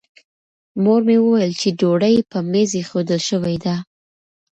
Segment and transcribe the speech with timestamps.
[0.83, 3.75] مور مې وویل چې ډوډۍ په مېز ایښودل شوې ده.